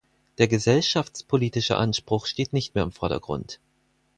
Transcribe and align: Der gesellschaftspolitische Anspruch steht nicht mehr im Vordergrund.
Der 0.39 0.47
gesellschaftspolitische 0.47 1.77
Anspruch 1.77 2.25
steht 2.25 2.53
nicht 2.53 2.73
mehr 2.73 2.83
im 2.85 2.91
Vordergrund. 2.91 3.59